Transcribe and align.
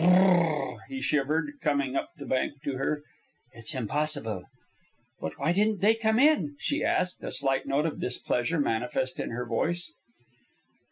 "Br 0.01 0.07
r 0.07 0.13
r 0.15 0.71
r," 0.71 0.79
he 0.89 0.99
shivered, 0.99 1.59
coming 1.61 1.95
up 1.95 2.09
the 2.17 2.25
bank 2.25 2.63
to 2.63 2.77
her. 2.77 3.03
"It's 3.53 3.75
impossible." 3.75 4.45
"But 5.19 5.37
why 5.37 5.51
didn't 5.51 5.81
they 5.81 5.93
come 5.93 6.17
in?" 6.17 6.55
she 6.57 6.83
asked, 6.83 7.23
a 7.23 7.29
slight 7.29 7.67
note 7.67 7.85
of 7.85 7.99
displeasure 8.01 8.59
manifest 8.59 9.19
in 9.19 9.29
her 9.29 9.45
voice. 9.45 9.93